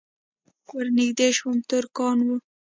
ور 0.75 0.87
نږدې 0.97 1.27
شوم 1.37 1.55
ترکان 1.69 2.17
وو. 2.25 2.35